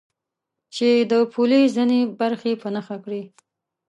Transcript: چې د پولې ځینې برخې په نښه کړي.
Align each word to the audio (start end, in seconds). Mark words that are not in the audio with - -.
چې 0.75 0.87
د 1.11 1.13
پولې 1.33 1.61
ځینې 1.75 1.99
برخې 2.19 2.51
په 2.61 2.67
نښه 2.75 2.97
کړي. 3.05 3.23